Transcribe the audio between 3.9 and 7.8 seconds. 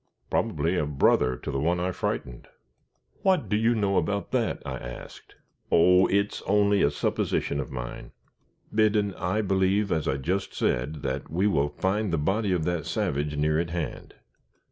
about that?" I asked. "Oh! it's only a supposition of